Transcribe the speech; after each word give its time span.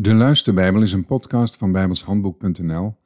De 0.00 0.14
Luisterbijbel 0.14 0.82
is 0.82 0.92
een 0.92 1.04
podcast 1.04 1.56
van 1.56 1.72
bijbelshandboek.nl 1.72 2.96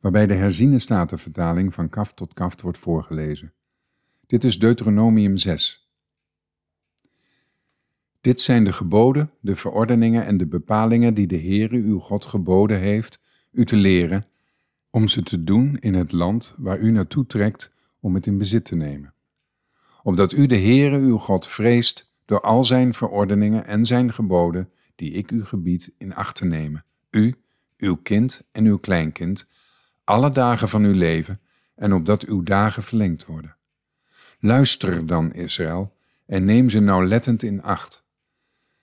waarbij 0.00 0.26
de 0.26 0.34
herziene 0.34 0.78
statenvertaling 0.78 1.74
van 1.74 1.88
kaft 1.88 2.16
tot 2.16 2.34
kaft 2.34 2.60
wordt 2.60 2.78
voorgelezen. 2.78 3.52
Dit 4.26 4.44
is 4.44 4.58
Deuteronomium 4.58 5.36
6. 5.36 5.90
Dit 8.20 8.40
zijn 8.40 8.64
de 8.64 8.72
geboden, 8.72 9.30
de 9.40 9.56
verordeningen 9.56 10.24
en 10.24 10.36
de 10.36 10.46
bepalingen 10.46 11.14
die 11.14 11.26
de 11.26 11.38
Heere 11.38 11.76
uw 11.76 11.98
God 11.98 12.24
geboden 12.24 12.80
heeft 12.80 13.20
u 13.50 13.64
te 13.64 13.76
leren, 13.76 14.26
om 14.90 15.08
ze 15.08 15.22
te 15.22 15.44
doen 15.44 15.76
in 15.80 15.94
het 15.94 16.12
land 16.12 16.54
waar 16.58 16.78
u 16.78 16.90
naartoe 16.90 17.26
trekt 17.26 17.72
om 18.00 18.14
het 18.14 18.26
in 18.26 18.38
bezit 18.38 18.64
te 18.64 18.76
nemen. 18.76 19.14
Opdat 20.02 20.32
u 20.32 20.46
de 20.46 20.58
Heere 20.58 20.98
uw 20.98 21.18
God 21.18 21.46
vreest 21.46 22.12
door 22.24 22.40
al 22.40 22.64
zijn 22.64 22.94
verordeningen 22.94 23.66
en 23.66 23.86
zijn 23.86 24.12
geboden 24.12 24.70
die 25.02 25.12
ik 25.12 25.30
u 25.30 25.44
gebied 25.44 25.94
in 25.98 26.14
acht 26.14 26.36
te 26.36 26.44
nemen, 26.44 26.84
u, 27.10 27.34
uw 27.78 27.96
kind 27.96 28.48
en 28.52 28.64
uw 28.64 28.78
kleinkind, 28.78 29.50
alle 30.04 30.30
dagen 30.30 30.68
van 30.68 30.84
uw 30.84 30.94
leven, 30.94 31.40
en 31.74 31.92
opdat 31.92 32.24
uw 32.24 32.42
dagen 32.42 32.82
verlengd 32.82 33.26
worden. 33.26 33.56
Luister 34.38 35.06
dan, 35.06 35.32
Israël, 35.32 35.96
en 36.26 36.44
neem 36.44 36.68
ze 36.68 36.80
nauwlettend 36.80 37.42
in 37.42 37.62
acht. 37.62 38.04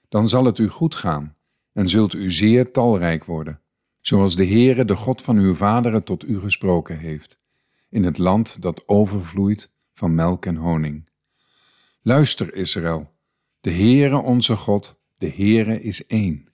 Dan 0.10 0.28
zal 0.28 0.46
het 0.46 0.58
u 0.58 0.68
goed 0.68 0.96
gaan, 0.96 1.36
en 1.74 1.90
zult 1.90 2.14
u 2.14 2.32
zeer 2.32 2.72
talrijk 2.72 3.24
worden, 3.24 3.62
zoals 4.02 4.36
de 4.36 4.48
Heere, 4.48 4.86
de 4.86 4.96
God 4.96 5.22
van 5.22 5.38
uw 5.38 5.54
vaderen, 5.54 6.04
tot 6.04 6.28
u 6.28 6.40
gesproken 6.40 6.98
heeft, 6.98 7.42
in 7.90 8.04
het 8.04 8.18
land 8.18 8.62
dat 8.62 8.88
overvloeit 8.88 9.72
van 9.94 10.16
melk 10.16 10.46
en 10.46 10.56
honing. 10.56 11.10
Luister, 12.02 12.54
Israël, 12.54 13.12
de 13.62 13.72
Heere 13.72 14.18
onze 14.18 14.56
God, 14.56 14.99
de 15.20 15.30
Heere 15.30 15.82
is 15.82 16.08
één. 16.08 16.48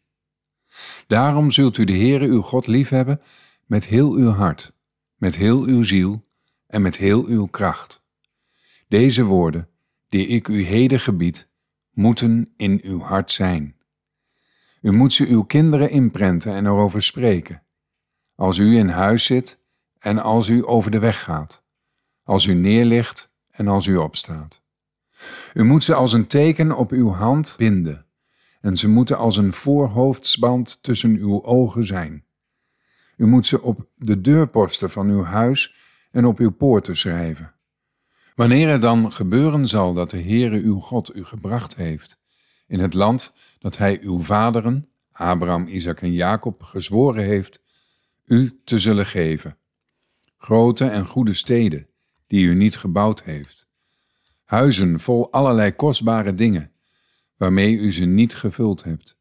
Daarom 1.07 1.51
zult 1.51 1.77
u 1.77 1.83
de 1.83 1.97
Heere 1.97 2.25
uw 2.25 2.41
God 2.41 2.67
liefhebben 2.67 3.21
met 3.65 3.85
heel 3.85 4.13
uw 4.13 4.29
hart, 4.29 4.73
met 5.15 5.35
heel 5.35 5.63
uw 5.63 5.84
ziel 5.84 6.27
en 6.67 6.81
met 6.81 6.98
heel 6.98 7.25
uw 7.25 7.45
kracht. 7.45 8.03
Deze 8.87 9.23
woorden, 9.23 9.70
die 10.09 10.27
ik 10.27 10.48
u 10.48 10.63
heden 10.63 10.99
gebied, 10.99 11.49
moeten 11.91 12.53
in 12.57 12.79
uw 12.84 12.99
hart 12.99 13.31
zijn. 13.31 13.75
U 14.81 14.91
moet 14.91 15.13
ze 15.13 15.27
uw 15.27 15.43
kinderen 15.43 15.90
inprenten 15.90 16.53
en 16.53 16.65
erover 16.65 17.03
spreken, 17.03 17.63
als 18.35 18.57
u 18.57 18.77
in 18.77 18.87
huis 18.87 19.25
zit 19.25 19.59
en 19.99 20.20
als 20.20 20.47
u 20.47 20.68
over 20.68 20.91
de 20.91 20.99
weg 20.99 21.23
gaat, 21.23 21.63
als 22.23 22.45
u 22.45 22.53
neerligt 22.53 23.34
en 23.49 23.68
als 23.68 23.85
u 23.85 23.97
opstaat. 23.97 24.63
U 25.53 25.63
moet 25.63 25.84
ze 25.84 25.93
als 25.93 26.13
een 26.13 26.27
teken 26.27 26.71
op 26.71 26.91
uw 26.91 27.09
hand 27.09 27.55
binden 27.57 28.04
en 28.66 28.77
ze 28.77 28.90
moeten 28.90 29.18
als 29.18 29.38
een 29.38 29.54
voorhoofdsband 29.54 30.84
tussen 30.84 31.16
uw 31.16 31.44
ogen 31.44 31.85
zijn. 31.85 32.26
U 33.18 33.26
moet 33.26 33.48
ze 33.48 33.62
op 33.62 33.88
de 33.96 34.21
deurposten 34.21 34.90
van 34.90 35.08
uw 35.08 35.24
huis 35.24 35.76
en 36.12 36.26
op 36.26 36.40
uw 36.40 36.52
poorten 36.52 36.98
schrijven. 36.98 37.54
Wanneer 38.36 38.70
het 38.70 38.82
dan 38.82 39.12
gebeuren 39.12 39.68
zal 39.68 39.93
dat 39.93 40.10
de 40.10 40.21
Heere 40.21 40.62
uw 40.62 40.80
God 40.80 41.16
u 41.16 41.24
gebracht 41.24 41.76
heeft 41.76 42.20
in 42.68 42.80
het 42.80 42.93
land 42.93 43.34
dat 43.60 43.77
hij 43.77 43.99
uw 44.02 44.20
vaderen, 44.21 44.90
Abraham, 45.12 45.68
Isaac 45.68 46.02
en 46.02 46.13
Jacob, 46.13 46.63
gezworen 46.63 47.24
heeft, 47.24 47.63
u 48.26 48.62
te 48.63 48.80
zullen 48.80 49.05
geven. 49.05 49.58
Grote 50.38 50.86
en 50.86 51.05
goede 51.05 51.34
steden 51.34 51.88
die 52.27 52.46
u 52.46 52.55
niet 52.55 52.77
gebouwd 52.77 53.24
heeft. 53.24 53.68
Huizen 54.43 54.99
vol 54.99 55.32
allerlei 55.32 55.76
kostbare 55.76 56.36
dingen 56.36 56.70
waarmee 57.37 57.75
u 57.75 57.91
ze 57.91 58.05
niet 58.05 58.35
gevuld 58.35 58.83
hebt. 58.83 59.17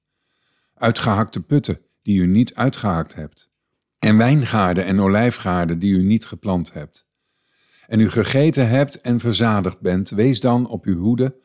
Uitgehakte 0.75 1.41
putten 1.41 1.81
die 2.03 2.21
u 2.21 2.27
niet 2.27 2.55
uitgehakt 2.55 3.15
hebt. 3.15 3.51
En 3.99 4.17
wijngaarden 4.17 4.85
en 4.85 5.01
olijfgaarden 5.01 5.79
die 5.79 5.93
u 5.93 6.03
niet 6.03 6.27
geplant 6.27 6.73
hebt. 6.73 7.07
En 7.87 8.01
u 8.01 8.11
gegeten 8.11 8.69
hebt 8.69 9.01
en 9.01 9.21
verzadigd 9.21 9.81
bent, 9.81 10.11
wees 10.11 10.41
dan 10.41 10.67
op 10.67 10.85
uw 10.85 10.99
hoede 10.99 11.37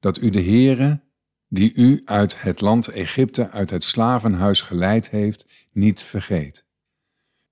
dat 0.00 0.22
u 0.22 0.30
de 0.30 0.42
Heere, 0.42 1.00
die 1.48 1.74
u 1.74 2.02
uit 2.04 2.42
het 2.42 2.60
land 2.60 2.88
Egypte, 2.88 3.50
uit 3.50 3.70
het 3.70 3.84
slavenhuis 3.84 4.60
geleid 4.60 5.10
heeft, 5.10 5.46
niet 5.72 6.02
vergeet. 6.02 6.64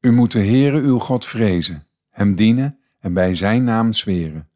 U 0.00 0.12
moet 0.12 0.32
de 0.32 0.44
Heere 0.44 0.80
uw 0.80 0.98
God 0.98 1.26
vrezen, 1.26 1.86
hem 2.10 2.34
dienen 2.34 2.78
en 3.00 3.12
bij 3.12 3.34
zijn 3.34 3.64
naam 3.64 3.92
zweren. 3.92 4.48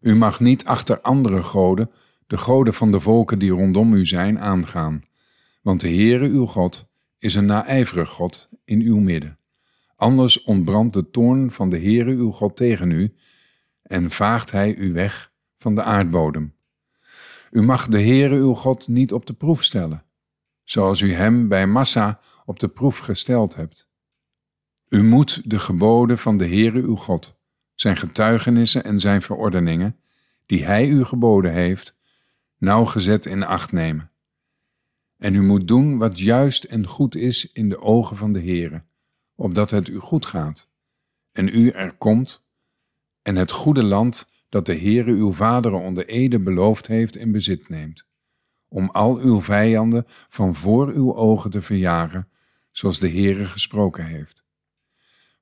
U 0.00 0.14
mag 0.14 0.40
niet 0.40 0.64
achter 0.64 1.00
andere 1.00 1.42
goden 1.42 1.90
de 2.34 2.40
goden 2.40 2.74
van 2.74 2.90
de 2.90 3.00
volken 3.00 3.38
die 3.38 3.50
rondom 3.50 3.92
u 3.92 4.06
zijn 4.06 4.40
aangaan. 4.40 5.02
Want 5.62 5.80
de 5.80 5.88
Heere 5.88 6.28
uw 6.28 6.46
God 6.46 6.86
is 7.18 7.34
een 7.34 7.46
naijverig 7.46 8.08
God 8.08 8.48
in 8.64 8.80
uw 8.80 8.98
midden. 8.98 9.38
Anders 9.96 10.42
ontbrandt 10.42 10.94
de 10.94 11.10
toorn 11.10 11.50
van 11.50 11.70
de 11.70 11.78
Heere 11.78 12.10
uw 12.10 12.30
God 12.30 12.56
tegen 12.56 12.90
u 12.90 13.14
en 13.82 14.10
vaagt 14.10 14.50
hij 14.50 14.74
u 14.74 14.92
weg 14.92 15.32
van 15.58 15.74
de 15.74 15.82
aardbodem. 15.82 16.54
U 17.50 17.62
mag 17.62 17.86
de 17.86 18.00
Heere 18.00 18.36
uw 18.36 18.54
God 18.54 18.88
niet 18.88 19.12
op 19.12 19.26
de 19.26 19.34
proef 19.34 19.62
stellen, 19.62 20.04
zoals 20.64 21.00
u 21.00 21.12
hem 21.12 21.48
bij 21.48 21.66
Massa 21.66 22.20
op 22.44 22.60
de 22.60 22.68
proef 22.68 22.98
gesteld 22.98 23.54
hebt. 23.54 23.90
U 24.88 25.02
moet 25.02 25.50
de 25.50 25.58
geboden 25.58 26.18
van 26.18 26.36
de 26.36 26.46
Heere 26.46 26.80
uw 26.80 26.96
God, 26.96 27.36
zijn 27.74 27.96
getuigenissen 27.96 28.84
en 28.84 28.98
zijn 28.98 29.22
verordeningen, 29.22 29.98
die 30.46 30.64
hij 30.64 30.88
u 30.88 31.04
geboden 31.04 31.52
heeft, 31.52 31.93
nauwgezet 32.64 33.26
in 33.26 33.42
acht 33.42 33.72
nemen. 33.72 34.10
En 35.16 35.34
u 35.34 35.42
moet 35.42 35.68
doen 35.68 35.98
wat 35.98 36.18
juist 36.18 36.64
en 36.64 36.86
goed 36.86 37.14
is 37.14 37.52
in 37.52 37.68
de 37.68 37.80
ogen 37.80 38.16
van 38.16 38.32
de 38.32 38.40
Heere, 38.40 38.84
opdat 39.34 39.70
het 39.70 39.88
u 39.88 39.98
goed 39.98 40.26
gaat, 40.26 40.68
en 41.32 41.48
u 41.48 41.68
er 41.68 41.92
komt, 41.92 42.46
en 43.22 43.36
het 43.36 43.50
goede 43.50 43.82
land 43.82 44.30
dat 44.48 44.66
de 44.66 44.78
Heere 44.78 45.10
uw 45.10 45.32
vaderen 45.32 45.80
onder 45.80 46.06
ede 46.06 46.40
beloofd 46.40 46.86
heeft 46.86 47.16
in 47.16 47.32
bezit 47.32 47.68
neemt, 47.68 48.06
om 48.68 48.90
al 48.90 49.18
uw 49.18 49.40
vijanden 49.40 50.04
van 50.28 50.54
voor 50.54 50.88
uw 50.88 51.14
ogen 51.14 51.50
te 51.50 51.62
verjagen, 51.62 52.28
zoals 52.70 52.98
de 52.98 53.08
Heere 53.08 53.44
gesproken 53.44 54.04
heeft. 54.04 54.44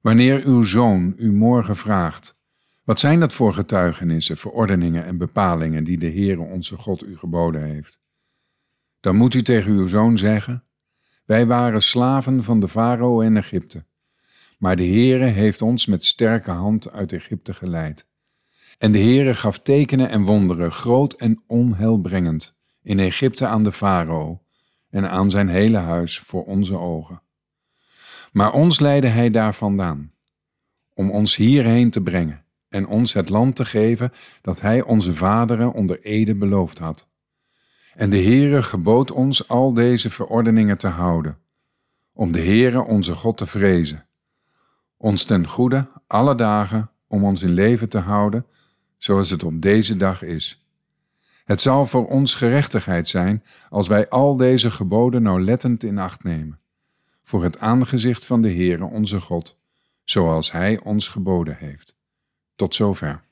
Wanneer 0.00 0.44
uw 0.44 0.62
zoon 0.62 1.14
u 1.16 1.32
morgen 1.32 1.76
vraagt, 1.76 2.40
wat 2.84 3.00
zijn 3.00 3.20
dat 3.20 3.32
voor 3.32 3.54
getuigenissen, 3.54 4.36
verordeningen 4.36 5.04
en 5.04 5.18
bepalingen 5.18 5.84
die 5.84 5.98
de 5.98 6.10
Heere 6.10 6.40
onze 6.40 6.76
God 6.76 7.02
u 7.02 7.18
geboden 7.18 7.64
heeft? 7.64 8.00
Dan 9.00 9.16
moet 9.16 9.34
u 9.34 9.42
tegen 9.42 9.72
uw 9.72 9.86
zoon 9.86 10.18
zeggen: 10.18 10.64
Wij 11.24 11.46
waren 11.46 11.82
slaven 11.82 12.42
van 12.42 12.60
de 12.60 12.68
farao 12.68 13.20
in 13.20 13.36
Egypte, 13.36 13.84
maar 14.58 14.76
de 14.76 14.86
Heere 14.86 15.24
heeft 15.24 15.62
ons 15.62 15.86
met 15.86 16.04
sterke 16.04 16.50
hand 16.50 16.90
uit 16.90 17.12
Egypte 17.12 17.54
geleid. 17.54 18.06
En 18.78 18.92
de 18.92 18.98
Heere 18.98 19.34
gaf 19.34 19.58
tekenen 19.58 20.08
en 20.08 20.22
wonderen, 20.22 20.72
groot 20.72 21.12
en 21.12 21.42
onheilbrengend, 21.46 22.56
in 22.82 22.98
Egypte 22.98 23.46
aan 23.46 23.64
de 23.64 23.72
farao 23.72 24.42
en 24.90 25.10
aan 25.10 25.30
zijn 25.30 25.48
hele 25.48 25.78
huis 25.78 26.18
voor 26.18 26.44
onze 26.44 26.78
ogen. 26.78 27.22
Maar 28.32 28.52
ons 28.52 28.80
leidde 28.80 29.08
hij 29.08 29.30
daar 29.30 29.54
vandaan, 29.54 30.12
om 30.94 31.10
ons 31.10 31.36
hierheen 31.36 31.90
te 31.90 32.02
brengen 32.02 32.44
en 32.72 32.86
ons 32.86 33.12
het 33.12 33.28
land 33.28 33.56
te 33.56 33.64
geven 33.64 34.12
dat 34.40 34.60
Hij 34.60 34.82
onze 34.82 35.14
vaderen 35.14 35.72
onder 35.72 36.00
ede 36.00 36.34
beloofd 36.34 36.78
had. 36.78 37.08
En 37.94 38.10
de 38.10 38.22
Heere 38.22 38.62
gebood 38.62 39.10
ons 39.10 39.48
al 39.48 39.72
deze 39.74 40.10
verordeningen 40.10 40.78
te 40.78 40.88
houden, 40.88 41.38
om 42.12 42.32
de 42.32 42.40
Heere 42.40 42.80
onze 42.80 43.14
God 43.14 43.36
te 43.36 43.46
vrezen, 43.46 44.06
ons 44.96 45.24
ten 45.24 45.46
goede 45.46 45.88
alle 46.06 46.34
dagen 46.34 46.90
om 47.08 47.24
ons 47.24 47.42
in 47.42 47.52
leven 47.52 47.88
te 47.88 47.98
houden, 47.98 48.46
zoals 48.96 49.30
het 49.30 49.44
op 49.44 49.62
deze 49.62 49.96
dag 49.96 50.22
is. 50.22 50.66
Het 51.44 51.60
zal 51.60 51.86
voor 51.86 52.06
ons 52.06 52.34
gerechtigheid 52.34 53.08
zijn 53.08 53.44
als 53.68 53.88
wij 53.88 54.08
al 54.08 54.36
deze 54.36 54.70
geboden 54.70 55.22
nauwlettend 55.22 55.82
in 55.82 55.98
acht 55.98 56.24
nemen, 56.24 56.60
voor 57.24 57.42
het 57.42 57.58
aangezicht 57.58 58.24
van 58.24 58.42
de 58.42 58.52
Heere 58.52 58.84
onze 58.84 59.20
God, 59.20 59.58
zoals 60.04 60.52
Hij 60.52 60.80
ons 60.80 61.08
geboden 61.08 61.56
heeft. 61.56 62.00
Tot 62.56 62.74
zover. 62.74 63.24